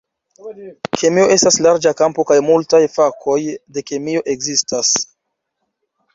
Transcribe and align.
Kemio 1.01 1.25
estas 1.35 1.59
larĝa 1.65 1.91
kampo 1.99 2.25
kaj 2.31 2.39
multaj 2.47 2.81
fakoj 2.95 3.37
de 3.77 3.85
kemio 3.93 4.27
ekzistas. 4.35 4.97